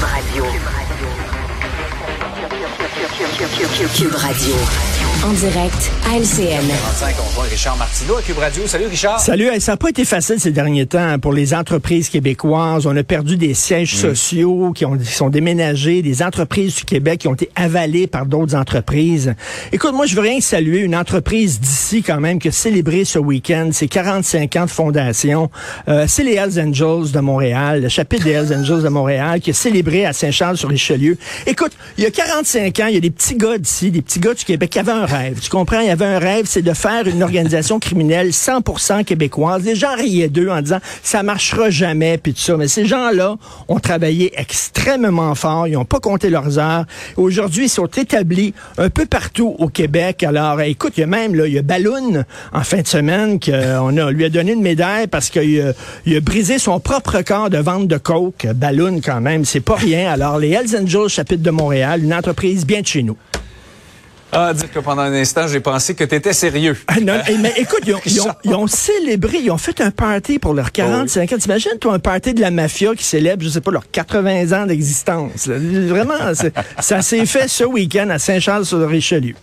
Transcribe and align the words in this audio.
Radio. 0.00 0.27
Cube 3.58 3.66
Radio. 3.66 3.88
Cube 3.88 4.14
Radio. 4.14 4.54
En 5.26 5.32
direct 5.32 5.90
à 6.08 6.16
LCN. 6.16 6.64
45, 6.68 7.16
on 7.18 7.34
voit 7.34 7.44
Richard 7.44 7.76
Martineau 7.76 8.14
à 8.14 8.22
Cube 8.22 8.38
Radio. 8.38 8.68
Salut 8.68 8.86
Richard. 8.86 9.18
Salut, 9.18 9.48
ça 9.58 9.72
n'a 9.72 9.76
pas 9.76 9.88
été 9.88 10.04
facile 10.04 10.38
ces 10.38 10.52
derniers 10.52 10.86
temps 10.86 11.18
pour 11.18 11.32
les 11.32 11.54
entreprises 11.54 12.08
québécoises. 12.08 12.86
On 12.86 12.96
a 12.96 13.02
perdu 13.02 13.36
des 13.36 13.54
sièges 13.54 13.96
sociaux 13.96 14.72
qui, 14.72 14.84
ont, 14.84 14.96
qui 14.96 15.12
sont 15.12 15.28
déménagés, 15.28 16.02
des 16.02 16.22
entreprises 16.22 16.76
du 16.76 16.84
Québec 16.84 17.18
qui 17.18 17.28
ont 17.28 17.34
été 17.34 17.50
avalées 17.56 18.06
par 18.06 18.26
d'autres 18.26 18.54
entreprises. 18.54 19.34
Écoute, 19.72 19.92
moi, 19.92 20.06
je 20.06 20.14
veux 20.14 20.20
rien 20.20 20.38
que 20.38 20.44
saluer 20.44 20.78
une 20.78 20.94
entreprise 20.94 21.58
d'ici 21.58 22.04
quand 22.04 22.20
même 22.20 22.38
qui 22.38 22.48
a 22.48 22.52
célébré 22.52 23.04
ce 23.04 23.18
week-end 23.18 23.70
ses 23.72 23.88
45 23.88 24.54
ans 24.54 24.66
de 24.66 24.70
fondation. 24.70 25.50
Euh, 25.88 26.04
c'est 26.06 26.22
les 26.22 26.34
Hells 26.34 26.60
Angels 26.60 27.10
de 27.10 27.20
Montréal, 27.20 27.82
le 27.82 27.88
chapitre 27.88 28.22
des 28.22 28.32
Hells 28.32 28.54
Angels 28.54 28.82
de 28.82 28.88
Montréal 28.88 29.40
qui 29.40 29.50
a 29.50 29.54
célébré 29.54 30.06
à 30.06 30.12
Saint-Charles-sur-Richelieu. 30.12 31.18
Écoute, 31.44 31.72
il 31.96 32.04
y 32.04 32.06
a 32.06 32.12
45 32.12 32.78
ans, 32.78 32.86
il 32.86 32.94
y 32.94 32.98
a 32.98 33.00
des 33.00 33.10
petits 33.10 33.34
gars 33.34 33.47
des 33.56 34.02
petits 34.02 34.20
gars 34.20 34.34
du 34.34 34.44
Québec 34.44 34.70
qui 34.70 34.78
avaient 34.78 34.92
un 34.92 35.06
rêve. 35.06 35.40
Tu 35.40 35.48
comprends? 35.48 35.80
Il 35.80 35.86
y 35.86 35.90
avait 35.90 36.04
un 36.04 36.18
rêve, 36.18 36.44
c'est 36.46 36.62
de 36.62 36.72
faire 36.74 37.06
une 37.06 37.22
organisation 37.22 37.78
criminelle 37.78 38.30
100% 38.30 39.04
québécoise. 39.04 39.64
Les 39.64 39.74
gens 39.74 39.94
riaient 39.96 40.28
d'eux 40.28 40.50
en 40.50 40.60
disant, 40.60 40.80
ça 41.02 41.22
marchera 41.22 41.70
jamais, 41.70 42.18
puis 42.18 42.34
tout 42.34 42.40
ça. 42.40 42.56
Mais 42.56 42.68
ces 42.68 42.84
gens-là 42.86 43.36
ont 43.68 43.78
travaillé 43.78 44.32
extrêmement 44.36 45.34
fort. 45.34 45.66
Ils 45.66 45.72
n'ont 45.72 45.84
pas 45.84 46.00
compté 46.00 46.30
leurs 46.30 46.58
heures. 46.58 46.84
Aujourd'hui, 47.16 47.64
ils 47.66 47.70
sont 47.70 47.86
établis 47.86 48.54
un 48.76 48.90
peu 48.90 49.06
partout 49.06 49.54
au 49.58 49.68
Québec. 49.68 50.22
Alors, 50.22 50.60
écoute, 50.60 50.94
il 50.96 51.00
y 51.00 51.04
a 51.04 51.06
même, 51.06 51.34
là, 51.34 51.46
il 51.46 51.54
y 51.54 51.58
a 51.58 51.62
Balloon, 51.62 52.24
en 52.52 52.62
fin 52.62 52.82
de 52.82 52.86
semaine, 52.86 53.40
qu'on 53.40 53.96
a, 53.96 54.10
lui 54.10 54.24
a 54.24 54.28
donné 54.28 54.52
une 54.52 54.62
médaille 54.62 55.06
parce 55.06 55.30
qu'il 55.30 55.60
a, 55.60 55.72
il 56.06 56.16
a 56.16 56.20
brisé 56.20 56.58
son 56.58 56.80
propre 56.80 57.16
record 57.16 57.50
de 57.50 57.58
vente 57.58 57.88
de 57.88 57.96
coke. 57.96 58.46
Balloon, 58.54 59.00
quand 59.02 59.20
même, 59.20 59.44
c'est 59.44 59.60
pas 59.60 59.76
rien. 59.76 60.10
Alors, 60.10 60.38
les 60.38 60.50
Hells 60.50 60.76
Angels, 60.80 61.08
chapitre 61.08 61.42
de 61.42 61.50
Montréal, 61.50 62.02
une 62.02 62.14
entreprise 62.14 62.66
bien 62.66 62.80
de 62.80 62.86
chez 62.86 63.02
nous. 63.02 63.16
Ah, 64.32 64.52
dire 64.52 64.70
que 64.70 64.78
pendant 64.80 65.02
un 65.02 65.12
instant, 65.14 65.48
j'ai 65.48 65.60
pensé 65.60 65.94
que 65.94 66.04
tu 66.04 66.14
étais 66.14 66.32
sérieux. 66.34 66.76
Ah, 66.86 67.00
non, 67.00 67.14
eh, 67.28 67.38
mais 67.38 67.54
écoute, 67.56 67.80
ils 67.86 67.94
ont, 67.94 68.00
ils, 68.06 68.20
ont, 68.20 68.34
ils 68.44 68.54
ont 68.54 68.66
célébré, 68.66 69.38
ils 69.38 69.50
ont 69.50 69.56
fait 69.58 69.80
un 69.80 69.90
party 69.90 70.38
pour 70.38 70.52
leurs 70.52 70.70
45 70.72 71.32
ans. 71.32 71.36
T'imagines, 71.38 71.78
toi, 71.80 71.94
un 71.94 71.98
party 71.98 72.34
de 72.34 72.40
la 72.42 72.50
mafia 72.50 72.94
qui 72.94 73.04
célèbre, 73.04 73.42
je 73.42 73.48
sais 73.48 73.60
pas, 73.62 73.70
leurs 73.70 73.90
80 73.90 74.52
ans 74.62 74.66
d'existence. 74.66 75.48
Vraiment, 75.48 76.14
ça 76.80 77.00
s'est 77.02 77.24
fait 77.26 77.48
ce 77.48 77.64
week-end 77.64 78.10
à 78.10 78.18
Saint-Charles-sur-Richelieu. 78.18 79.34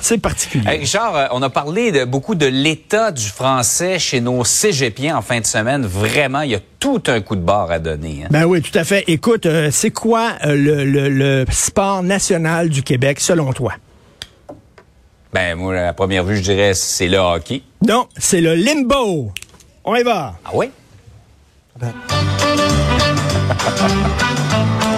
C'est 0.00 0.18
particulier. 0.18 0.64
Hey, 0.68 0.78
Richard, 0.80 1.14
euh, 1.14 1.26
on 1.32 1.42
a 1.42 1.50
parlé 1.50 1.92
de, 1.92 2.04
beaucoup 2.04 2.34
de 2.34 2.46
l'état 2.46 3.12
du 3.12 3.26
français 3.28 3.98
chez 3.98 4.20
nos 4.20 4.42
cégepiens 4.44 5.16
en 5.16 5.22
fin 5.22 5.38
de 5.40 5.46
semaine. 5.46 5.84
Vraiment, 5.86 6.40
il 6.40 6.50
y 6.52 6.54
a 6.54 6.60
tout 6.80 7.02
un 7.06 7.20
coup 7.20 7.36
de 7.36 7.42
barre 7.42 7.70
à 7.70 7.78
donner. 7.78 8.22
hein. 8.24 8.28
Ben 8.30 8.44
oui, 8.46 8.62
tout 8.62 8.76
à 8.76 8.84
fait. 8.84 9.04
Écoute, 9.06 9.46
euh, 9.46 9.68
c'est 9.70 9.90
quoi 9.90 10.32
euh, 10.46 10.56
le, 10.56 10.84
le- 10.84 11.08
le 11.08 11.44
sport 11.50 12.02
national 12.02 12.70
du 12.70 12.82
Québec, 12.82 13.20
selon 13.20 13.52
toi? 13.52 13.74
Ben, 15.32 15.56
moi, 15.56 15.78
à 15.78 15.92
première 15.92 16.24
vue, 16.24 16.36
je 16.36 16.42
dirais 16.42 16.74
c'est 16.74 17.08
le 17.08 17.18
hockey. 17.18 17.62
Non, 17.86 18.08
c'est 18.16 18.40
le 18.40 18.54
limbo. 18.54 19.30
On 19.84 19.94
y 19.94 20.02
va. 20.02 20.34
Ah 20.44 20.50
oui? 20.54 20.70
C'est 21.80 21.86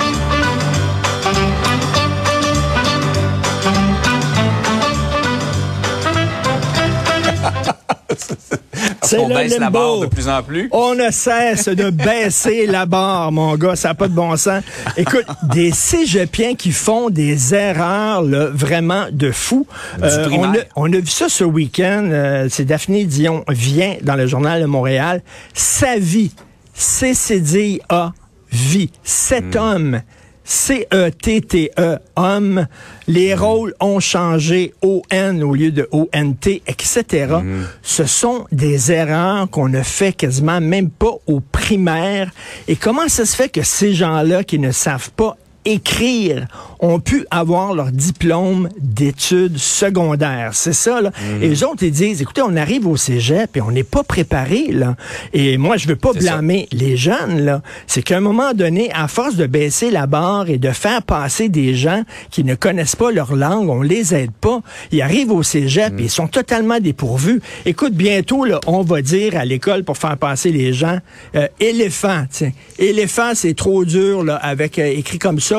on 9.18 9.28
le 9.28 9.34
baisse 9.34 9.52
la 9.52 9.58
limbo. 9.66 9.78
barre 9.78 10.00
de 10.00 10.06
plus 10.06 10.28
en 10.28 10.42
plus. 10.42 10.68
On 10.72 10.94
ne 10.94 11.10
cesse 11.10 11.68
de 11.68 11.90
baisser 11.90 12.66
la 12.66 12.86
barre, 12.86 13.32
mon 13.32 13.54
gars. 13.56 13.76
Ça 13.76 13.88
n'a 13.88 13.94
pas 13.94 14.08
de 14.08 14.14
bon 14.14 14.36
sens. 14.36 14.62
Écoute, 14.96 15.24
des 15.52 15.70
cégepiens 15.72 16.54
qui 16.54 16.72
font 16.72 17.10
des 17.10 17.54
erreurs 17.54 18.22
là, 18.22 18.46
vraiment 18.52 19.06
de 19.10 19.30
fou. 19.30 19.66
Euh, 20.02 20.28
on, 20.32 20.44
a, 20.52 20.56
on 20.76 20.92
a 20.92 20.96
vu 20.98 21.06
ça 21.06 21.28
ce 21.28 21.44
week-end. 21.44 22.08
Euh, 22.10 22.46
C'est 22.50 22.64
Daphné 22.64 23.04
Dion 23.04 23.44
vient 23.48 23.96
dans 24.02 24.16
le 24.16 24.26
journal 24.26 24.60
de 24.60 24.66
Montréal. 24.66 25.22
Sa 25.54 25.96
vie, 25.98 26.32
C-C-D-A, 26.74 28.12
vie. 28.50 28.90
Cet 29.02 29.56
homme. 29.56 30.00
C-E-T-T-E, 30.44 31.98
homme. 32.16 32.66
Les 33.06 33.34
rôles 33.34 33.74
ont 33.80 34.00
changé, 34.00 34.74
O-N 34.82 35.42
au 35.42 35.54
lieu 35.54 35.70
de 35.70 35.88
O-N-T, 35.90 36.62
etc. 36.66 37.36
Ce 37.82 38.04
sont 38.04 38.46
des 38.52 38.92
erreurs 38.92 39.48
qu'on 39.50 39.68
ne 39.68 39.82
fait 39.82 40.12
quasiment 40.12 40.60
même 40.60 40.90
pas 40.90 41.14
au 41.26 41.40
primaire. 41.40 42.30
Et 42.68 42.76
comment 42.76 43.08
ça 43.08 43.26
se 43.26 43.36
fait 43.36 43.48
que 43.48 43.62
ces 43.62 43.94
gens-là 43.94 44.44
qui 44.44 44.58
ne 44.58 44.70
savent 44.70 45.10
pas 45.10 45.36
écrire 45.64 46.46
ont 46.80 46.98
pu 46.98 47.24
avoir 47.30 47.74
leur 47.74 47.92
diplôme 47.92 48.68
d'études 48.78 49.56
secondaires. 49.56 50.50
C'est 50.52 50.72
ça, 50.72 51.00
là. 51.00 51.12
Et 51.40 51.48
les 51.48 51.62
autres, 51.62 51.84
ils 51.84 51.92
disent, 51.92 52.20
écoutez, 52.20 52.42
on 52.42 52.56
arrive 52.56 52.88
au 52.88 52.96
cégep 52.96 53.56
et 53.56 53.60
on 53.60 53.70
n'est 53.70 53.84
pas 53.84 54.02
préparé, 54.02 54.72
là. 54.72 54.96
Et 55.32 55.58
moi, 55.58 55.76
je 55.76 55.86
veux 55.86 55.96
pas 55.96 56.12
ça. 56.12 56.18
blâmer 56.18 56.68
les 56.72 56.96
jeunes, 56.96 57.44
là. 57.44 57.62
C'est 57.86 58.02
qu'à 58.02 58.16
un 58.16 58.20
moment 58.20 58.52
donné, 58.52 58.90
à 58.92 59.06
force 59.06 59.36
de 59.36 59.46
baisser 59.46 59.90
la 59.90 60.08
barre 60.08 60.50
et 60.50 60.58
de 60.58 60.70
faire 60.70 61.02
passer 61.02 61.48
des 61.48 61.74
gens 61.74 62.02
qui 62.30 62.42
ne 62.42 62.56
connaissent 62.56 62.96
pas 62.96 63.12
leur 63.12 63.36
langue, 63.36 63.68
on 63.68 63.82
les 63.82 64.14
aide 64.14 64.32
pas. 64.32 64.60
Ils 64.90 65.02
arrivent 65.02 65.32
au 65.32 65.44
cégep 65.44 65.98
et 66.00 66.04
ils 66.04 66.10
sont 66.10 66.26
totalement 66.26 66.80
dépourvus. 66.80 67.40
Écoute, 67.64 67.92
bientôt, 67.94 68.44
là, 68.44 68.58
on 68.66 68.82
va 68.82 69.02
dire 69.02 69.36
à 69.36 69.44
l'école 69.44 69.84
pour 69.84 69.98
faire 69.98 70.16
passer 70.16 70.50
les 70.50 70.72
gens, 70.72 70.98
euh, 71.36 71.46
éléphant, 71.60 72.24
tiens. 72.28 72.50
Éléphant, 72.78 73.32
c'est 73.34 73.54
trop 73.54 73.84
dur, 73.84 74.24
là, 74.24 74.34
avec 74.36 74.80
euh, 74.80 74.86
écrit 74.86 75.18
comme 75.20 75.38
ça. 75.38 75.51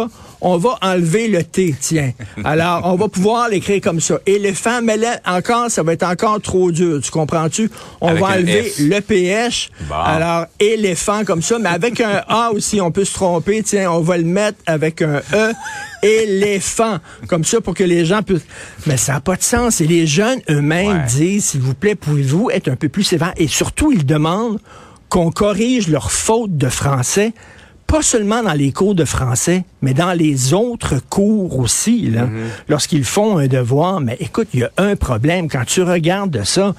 On 0.46 0.58
va 0.58 0.78
enlever 0.82 1.30
le 1.30 1.42
T, 1.44 1.74
tiens. 1.80 2.12
Alors, 2.44 2.82
on 2.84 2.96
va 2.96 3.08
pouvoir 3.08 3.48
l'écrire 3.48 3.80
comme 3.82 4.02
ça. 4.02 4.20
Éléphant, 4.26 4.82
mais 4.84 4.98
là, 4.98 5.20
encore, 5.26 5.72
ça 5.72 5.84
va 5.84 5.94
être 5.94 6.04
encore 6.04 6.42
trop 6.42 6.70
dur. 6.72 7.00
Tu 7.02 7.12
comprends-tu? 7.12 7.72
On 8.02 8.10
Avec 8.10 8.20
va 8.22 8.28
enlever 8.28 8.74
le 8.80 9.00
PH. 9.00 9.70
Bon. 9.88 9.96
Alors, 9.96 10.48
éléphant 10.60 11.24
comme 11.24 11.42
ça, 11.42 11.60
mais 11.60 11.70
avec 11.70 12.02
un 12.02 12.24
A 12.28 12.52
aussi, 12.52 12.82
on 12.82 12.92
peut 12.92 13.06
se 13.06 13.14
tromper. 13.14 13.64
Tiens, 13.64 13.90
on 13.92 14.02
va 14.02 14.18
le 14.18 14.26
mettre 14.26 14.58
avec 14.66 15.02
un 15.02 15.22
E. 15.34 15.54
Éléphant. 16.02 16.98
Comme 17.28 17.46
ça 17.46 17.62
pour 17.62 17.74
que 17.74 17.84
les 17.86 18.06
gens 18.06 18.22
puissent. 18.22 18.46
Mais 18.86 18.98
ça 18.98 19.14
n'a 19.14 19.22
pas 19.22 19.36
de 19.38 19.44
sens. 19.44 19.80
Et 19.82 19.88
les 19.88 20.06
jeunes 20.06 20.42
eux-mêmes 20.50 20.88
Ouais. 20.88 21.06
disent, 21.08 21.46
s'il 21.46 21.62
vous 21.62 21.74
plaît, 21.74 21.96
pouvez-vous 21.96 22.50
être 22.52 22.68
un 22.68 22.76
peu 22.76 22.90
plus 22.90 23.04
sévère? 23.04 23.34
Et 23.38 23.48
surtout, 23.48 23.92
ils 23.94 24.06
demandent 24.06 24.60
qu'on 25.08 25.32
corrige 25.32 25.88
leurs 25.88 26.12
fautes 26.12 26.58
de 26.58 26.68
français. 26.68 27.32
Pas 27.94 28.02
seulement 28.02 28.42
dans 28.42 28.54
les 28.54 28.72
cours 28.72 28.96
de 28.96 29.06
français, 29.06 29.66
mais 29.84 29.94
dans 29.94 30.14
les 30.14 30.56
autres 30.56 30.96
cours 31.12 31.60
aussi, 31.60 32.10
là, 32.10 32.28
lorsqu'ils 32.68 33.04
font 33.06 33.38
un 33.38 33.46
devoir. 33.46 34.02
Mais 34.02 34.18
écoute, 34.20 34.48
il 34.56 34.62
y 34.62 34.64
a 34.64 34.72
un 34.78 34.96
problème. 34.96 35.48
Quand 35.48 35.64
tu 35.64 35.84
regardes 35.84 36.44
ça, 36.44 36.74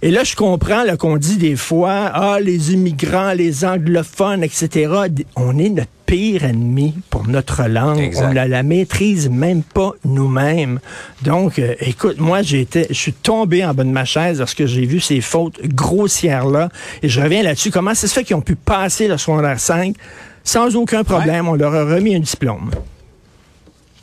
et 0.00 0.12
là, 0.12 0.22
je 0.22 0.36
comprends 0.36 0.84
là, 0.84 0.96
qu'on 0.96 1.16
dit 1.16 1.38
des 1.38 1.56
fois, 1.56 2.10
ah, 2.12 2.38
les 2.40 2.72
immigrants, 2.72 3.32
les 3.32 3.64
anglophones, 3.64 4.44
etc. 4.44 4.92
On 5.34 5.58
est 5.58 5.70
notre 5.70 5.90
pire 6.06 6.44
ennemi 6.44 6.94
pour 7.10 7.26
notre 7.26 7.64
langue. 7.64 7.98
Exact. 7.98 8.26
On 8.26 8.28
ne 8.32 8.48
la 8.48 8.62
maîtrise 8.62 9.28
même 9.28 9.62
pas 9.62 9.92
nous-mêmes. 10.04 10.78
Donc, 11.22 11.58
euh, 11.58 11.74
écoute, 11.80 12.20
moi, 12.20 12.42
j'ai 12.42 12.60
été, 12.60 12.86
je 12.88 12.94
suis 12.94 13.12
tombé 13.12 13.64
en 13.64 13.74
bas 13.74 13.82
de 13.82 13.90
ma 13.90 14.04
chaise 14.04 14.38
lorsque 14.38 14.66
j'ai 14.66 14.86
vu 14.86 15.00
ces 15.00 15.20
fautes 15.20 15.60
grossières-là. 15.66 16.68
Et 17.02 17.08
je 17.08 17.20
reviens 17.20 17.42
là-dessus. 17.42 17.72
Comment 17.72 17.94
ça 17.94 18.06
se 18.06 18.14
fait 18.14 18.22
qu'ils 18.22 18.36
ont 18.36 18.40
pu 18.40 18.54
passer 18.54 19.08
le 19.08 19.18
secondaire 19.18 19.58
5 19.58 19.96
sans 20.44 20.76
aucun 20.76 21.02
problème? 21.02 21.48
On 21.48 21.54
leur 21.54 21.74
a 21.74 21.84
remis 21.84 22.14
un 22.14 22.20
diplôme. 22.20 22.70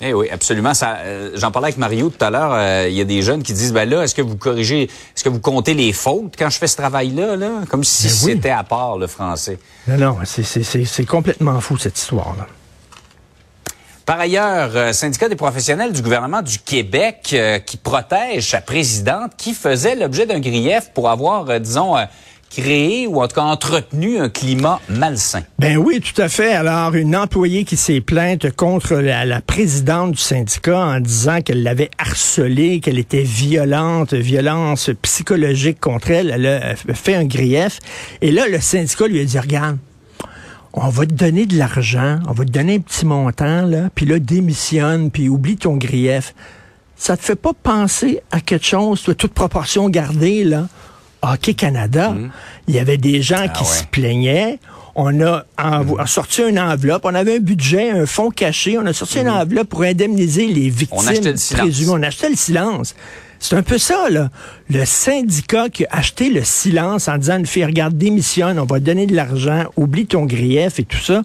Eh 0.02 0.14
oui, 0.14 0.28
absolument. 0.30 0.74
Ça, 0.74 0.98
euh, 0.98 1.32
j'en 1.36 1.52
parlais 1.52 1.68
avec 1.68 1.78
Mario 1.78 2.10
tout 2.10 2.24
à 2.24 2.30
l'heure. 2.30 2.52
euh, 2.54 2.88
Il 2.90 2.96
y 2.96 3.02
a 3.02 3.06
des 3.06 3.22
jeunes 3.22 3.44
qui 3.44 3.54
disent, 3.54 3.72
ben 3.72 3.90
là, 3.90 4.04
est-ce 4.04 4.14
que 4.14 4.22
vous 4.22 4.36
corrigez, 4.36 4.84
est-ce 4.84 5.24
que 5.24 5.30
vous 5.30 5.40
comptez 5.40 5.74
les 5.74 5.94
fautes 5.94 6.34
quand 6.38 6.50
je 6.50 6.58
fais 6.58 6.68
ce 6.68 6.76
travail-là, 6.76 7.38
là, 7.38 7.50
comme 7.70 7.84
si 7.84 8.08
Ben 8.08 8.14
oui. 8.26 8.32
c'était 8.34 8.50
à 8.50 8.64
part 8.64 8.98
le 8.98 9.08
français. 9.08 9.58
Non, 9.88 9.98
non, 9.98 10.18
c'est- 10.26 10.44
c'est 10.44 10.64
c'est- 10.64 10.86
c'est 10.86 11.06
complètement 11.06 11.60
fou, 11.62 11.78
cette 11.78 11.98
histoire-là. 11.98 12.46
Par 14.06 14.20
ailleurs, 14.20 14.72
euh, 14.76 14.94
syndicat 14.94 15.30
des 15.30 15.36
professionnels 15.36 15.92
du 15.92 16.02
gouvernement 16.04 16.42
du 16.44 16.60
Québec 16.60 17.36
qui 17.66 17.78
protège 17.78 18.52
sa 18.52 18.62
présidente, 18.62 19.32
qui 19.36 19.54
faisait 19.56 19.96
l'objet 19.96 20.28
d'un 20.28 20.40
grief 20.40 20.92
pour 20.94 21.10
avoir, 21.10 21.60
disons, 21.60 21.96
créé 22.56 23.08
ou 23.08 23.22
en 23.22 23.28
tout 23.28 23.36
cas 23.36 23.44
entretenu 23.44 24.18
un 24.20 24.30
climat 24.30 24.80
malsain? 24.90 25.44
Ben 25.60 25.78
oui, 25.78 26.02
tout 26.02 26.20
à 26.22 26.30
fait. 26.30 26.54
Alors, 26.54 26.96
une 26.96 27.16
employée 27.16 27.66
qui 27.66 27.76
s'est 27.76 28.02
plainte 28.02 28.52
contre 28.52 28.96
la, 28.96 29.42
présidente 29.42 30.12
du 30.12 30.22
syndicat 30.22 30.80
en 30.80 31.00
disant 31.00 31.42
qu'elle 31.42 31.64
l'avait 31.64 31.92
harcelée, 31.98 32.80
qu'elle 32.80 33.00
était 33.00 33.24
violente, 33.24 34.14
violence 34.14 34.90
psychologique 35.02 35.80
contre 35.80 36.12
elle. 36.12 36.32
Elle 36.32 36.48
a 36.48 36.76
fait 36.94 37.16
un 37.16 37.26
grief. 37.26 37.80
Et 38.22 38.32
là, 38.32 38.48
le 38.48 38.60
syndicat 38.60 39.08
lui 39.08 39.20
a 39.20 39.24
dit, 39.26 39.40
regarde, 39.40 39.78
on 40.74 40.90
va 40.90 41.06
te 41.06 41.14
donner 41.14 41.46
de 41.46 41.58
l'argent, 41.58 42.20
on 42.28 42.34
va 42.34 42.46
te 42.46 42.52
donner 42.52 42.76
un 42.76 42.80
petit 42.80 43.06
montant, 43.06 43.66
là, 43.66 43.90
puis 43.96 44.06
là, 44.06 44.20
démissionne, 44.20 45.10
puis 45.10 45.30
oublie 45.30 45.56
ton 45.56 45.78
grief. 45.78 46.36
Ça 46.98 47.16
te 47.16 47.24
fait 47.24 47.36
pas 47.36 47.54
penser 47.54 48.22
à 48.32 48.42
quelque 48.42 48.66
chose, 48.66 49.04
toute 49.18 49.34
proportion 49.34 49.90
gardée, 49.90 50.44
là? 50.44 50.68
Hockey 51.34 51.54
Canada, 51.54 52.14
il 52.68 52.76
y 52.76 52.80
avait 52.80 52.98
des 52.98 53.22
gens 53.22 53.38
Ah 53.40 53.48
qui 53.50 53.64
ouais. 53.64 53.70
se 53.70 53.84
plaignaient. 53.86 54.60
On 54.98 55.20
a 55.22 55.44
sorti 56.06 56.42
une 56.48 56.60
enveloppe. 56.60 57.04
On 57.06 57.14
avait 57.16 57.36
un 57.38 57.40
budget, 57.40 57.90
un 57.92 58.06
fonds 58.06 58.30
caché. 58.30 58.78
On 58.78 58.86
a 58.86 58.94
sorti 58.94 59.20
une 59.20 59.30
enveloppe 59.30 59.70
pour 59.70 59.84
indemniser 59.84 60.48
les 60.48 60.70
victimes 60.70 61.00
on 61.00 61.08
achetait 61.08 61.32
le 61.32 61.38
silence. 61.38 61.90
On 61.90 62.02
achetait 62.04 62.30
le 62.30 62.36
silence. 62.36 62.96
C'est 63.38 63.58
un 63.58 63.62
peu 63.64 63.78
ça, 63.78 64.10
là. 64.10 64.30
Le 64.70 64.86
syndicat 64.86 65.68
qui 65.70 65.86
a 65.86 65.90
acheté 65.92 66.30
le 66.30 66.44
silence 66.46 67.10
en 67.10 67.18
disant 67.18 67.38
une 67.38 67.46
fille, 67.46 67.66
regarde, 67.66 67.98
démissionne, 67.98 68.58
on 68.58 68.66
va 68.66 68.80
donner 68.80 69.06
de 69.06 69.14
l'argent, 69.16 69.66
oublie 69.76 70.06
ton 70.08 70.26
grief 70.26 70.80
et 70.80 70.84
tout 70.86 70.98
ça. 70.98 71.22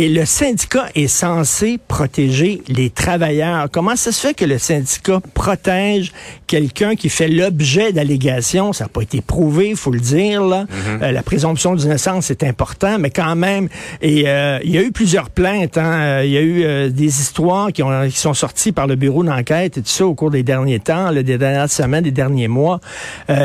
Et 0.00 0.08
le 0.08 0.24
syndicat 0.26 0.86
est 0.94 1.08
censé 1.08 1.76
protéger 1.88 2.62
les 2.68 2.88
travailleurs. 2.88 3.66
Comment 3.68 3.96
ça 3.96 4.12
se 4.12 4.20
fait 4.20 4.32
que 4.32 4.44
le 4.44 4.56
syndicat 4.56 5.20
protège 5.34 6.12
quelqu'un 6.46 6.94
qui 6.94 7.08
fait 7.08 7.26
l'objet 7.26 7.90
d'allégations? 7.90 8.72
Ça 8.72 8.84
n'a 8.84 8.90
pas 8.90 9.02
été 9.02 9.20
prouvé, 9.20 9.70
il 9.70 9.76
faut 9.76 9.90
le 9.90 9.98
dire. 9.98 10.44
Là. 10.44 10.66
Mm-hmm. 10.66 11.02
Euh, 11.02 11.10
la 11.10 11.22
présomption 11.24 11.74
d'innocence 11.74 12.30
est 12.30 12.44
important, 12.44 13.00
mais 13.00 13.10
quand 13.10 13.34
même, 13.34 13.68
et 14.00 14.28
euh, 14.28 14.60
il 14.62 14.70
y 14.70 14.78
a 14.78 14.82
eu 14.82 14.92
plusieurs 14.92 15.30
plaintes. 15.30 15.76
Hein. 15.76 15.98
Euh, 15.98 16.24
il 16.24 16.30
y 16.30 16.36
a 16.36 16.42
eu 16.42 16.92
des 16.92 17.20
histoires 17.20 17.72
qui, 17.72 17.82
ont, 17.82 18.08
qui 18.08 18.18
sont 18.18 18.34
sorties 18.34 18.70
par 18.70 18.86
le 18.86 18.94
bureau 18.94 19.24
d'enquête 19.24 19.78
et 19.78 19.82
tout 19.82 19.88
ça 19.88 20.06
au 20.06 20.14
cours 20.14 20.30
des 20.30 20.44
derniers 20.44 20.78
temps, 20.78 21.10
là, 21.10 21.24
des 21.24 21.38
dernières 21.38 21.70
semaines, 21.70 22.04
des 22.04 22.12
derniers 22.12 22.46
mois. 22.46 22.78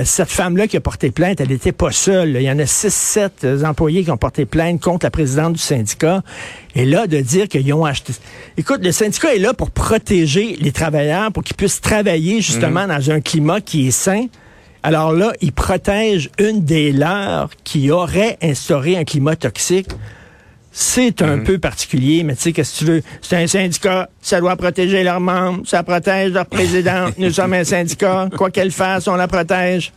cette 0.04 0.30
femme-là 0.30 0.68
qui 0.68 0.78
a 0.78 0.82
porté 0.82 1.10
plainte, 1.10 1.42
elle 1.42 1.50
n'était 1.50 1.72
pas 1.72 1.92
seule. 1.92 2.36
Il 2.36 2.44
y 2.44 2.52
en 2.52 2.60
a 2.60 2.68
six, 2.68 2.94
sept 2.94 3.44
employés 3.66 4.04
qui 4.04 4.12
ont 4.12 4.18
porté 4.18 4.46
plainte 4.46 4.80
contre 4.80 5.08
la 5.08 5.10
présidente 5.10 5.54
du 5.54 5.60
syndicat. 5.60 6.22
Et 6.76 6.86
là, 6.86 7.08
de 7.08 7.20
dire 7.20 7.48
qu'ils 7.48 7.72
ont 7.74 7.86
acheté... 7.86 8.14
Écoute, 8.58 8.84
le 8.84 8.92
syndicat 8.92 9.36
est 9.36 9.40
là 9.40 9.54
pour 9.54 9.70
protéger 9.72 10.58
les 10.60 10.72
travailleurs, 10.72 11.32
pour 11.32 11.44
qu'ils 11.44 11.56
puissent 11.56 11.82
travailler 11.82 12.42
justement 12.42 12.84
mhm. 12.84 12.88
dans 12.88 13.12
un 13.12 13.22
climat 13.22 13.62
qui 13.62 13.88
est 13.88 13.92
sain. 13.92 14.26
Alors 14.82 15.14
là, 15.14 15.34
ils 15.40 15.54
protègent 15.54 16.30
une 16.40 16.66
des 16.66 16.92
leurs 16.92 17.50
qui 17.64 17.92
aurait 17.92 18.38
instauré 18.42 18.98
un 18.98 19.04
climat 19.04 19.36
toxique. 19.36 19.88
C'est 20.72 21.22
un 21.22 21.38
mhm. 21.38 21.44
peu 21.44 21.60
particulier, 21.60 22.24
mais 22.24 22.36
tu 22.36 22.42
sais, 22.42 22.52
qu'est-ce 22.52 22.74
que 22.74 22.80
tu 22.80 22.86
veux? 22.86 23.04
C'est 23.22 23.38
un 23.38 23.46
syndicat, 23.46 24.10
ça 24.22 24.40
doit 24.40 24.56
protéger 24.56 25.04
leurs 25.04 25.20
membres, 25.20 25.62
ça 25.68 25.84
protège 25.84 26.32
leur 26.32 26.48
président. 26.48 27.10
Nous 27.20 27.30
sommes 27.30 27.54
un 27.54 27.64
syndicat, 27.64 28.28
quoi 28.36 28.50
qu'elle 28.50 28.72
fasse, 28.72 29.08
on 29.08 29.16
la 29.16 29.28
protège. 29.28 29.94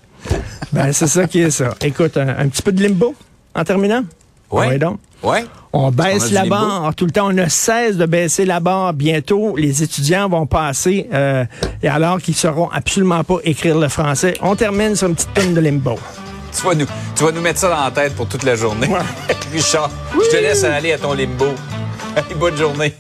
Ben, 0.72 0.92
c'est 0.92 1.06
ça 1.06 1.26
qui 1.26 1.40
est 1.40 1.50
ça. 1.50 1.74
Écoute, 1.80 2.18
un, 2.18 2.48
petit 2.48 2.60
peu 2.60 2.72
de 2.72 2.82
limbo 2.82 3.14
en 3.54 3.64
terminant? 3.64 4.02
Oui. 4.50 4.78
donc. 4.78 4.98
Ouais. 5.26 5.44
On 5.72 5.90
baisse 5.90 6.30
la 6.30 6.44
barre 6.44 6.94
tout 6.94 7.04
le 7.04 7.10
temps. 7.10 7.26
On 7.26 7.32
ne 7.32 7.48
cesse 7.48 7.96
de 7.96 8.06
baisser 8.06 8.44
la 8.44 8.60
barre. 8.60 8.92
Bientôt, 8.92 9.56
les 9.56 9.82
étudiants 9.82 10.28
vont 10.28 10.46
passer, 10.46 11.08
euh, 11.12 11.44
et 11.82 11.88
alors 11.88 12.18
qu'ils 12.18 12.36
sauront 12.36 12.70
absolument 12.70 13.24
pas 13.24 13.38
écrire 13.42 13.76
le 13.76 13.88
français. 13.88 14.34
On 14.40 14.54
termine 14.54 14.94
sur 14.94 15.08
une 15.08 15.16
petite 15.16 15.34
tonne 15.34 15.52
de 15.52 15.60
limbo. 15.60 15.98
Tu 16.56 16.64
vas, 16.64 16.74
nous, 16.76 16.86
tu 17.16 17.24
vas 17.24 17.32
nous 17.32 17.40
mettre 17.40 17.58
ça 17.58 17.68
dans 17.68 17.84
la 17.84 17.90
tête 17.90 18.14
pour 18.14 18.28
toute 18.28 18.44
la 18.44 18.54
journée. 18.54 18.88
Richard, 19.52 19.90
je 20.14 20.30
te 20.30 20.36
laisse 20.36 20.62
aller 20.62 20.92
à 20.92 20.98
ton 20.98 21.12
limbo. 21.12 21.46
bonne 22.38 22.56
journée. 22.56 22.94